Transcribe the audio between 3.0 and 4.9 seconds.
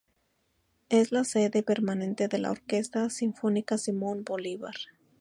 Sinfónica Simón Bolívar.